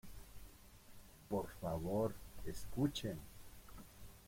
[1.29, 2.15] ¡por favor!¡
[2.47, 3.19] escuchen!